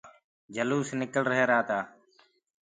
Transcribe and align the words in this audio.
جلوس 0.55 0.87
ڻڪݪ 0.99 1.25
رهيرآ 1.31 1.59
تآ۔ 1.67 1.79